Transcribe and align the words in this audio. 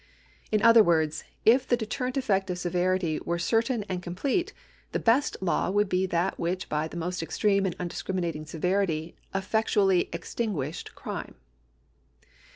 In 0.51 0.63
other 0.63 0.83
words, 0.83 1.25
if 1.45 1.67
the 1.67 1.77
deterrent 1.77 2.17
effect 2.17 2.49
of 2.49 2.57
severity 2.57 3.19
were 3.23 3.37
certain 3.37 3.83
and 3.83 4.01
complete, 4.01 4.51
the 4.93 4.99
best 4.99 5.37
law 5.41 5.69
would 5.69 5.87
be 5.89 6.07
that 6.07 6.39
which 6.39 6.67
by 6.69 6.87
the 6.87 6.97
most 6.97 7.21
extreme 7.21 7.67
and 7.67 7.75
undiscriminating 7.79 8.47
severity 8.47 9.15
effectually 9.35 10.09
extin 10.11 10.53
guished 10.53 10.95
crime. 10.95 11.35